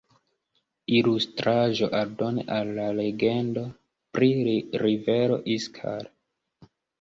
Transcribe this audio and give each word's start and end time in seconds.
Ilustraĵo 0.99 1.89
aldone 1.99 2.45
al 2.55 2.71
la 2.77 2.87
legendo 3.01 3.67
pri 4.17 4.31
rivero 4.87 5.39
Iskar. 5.59 6.11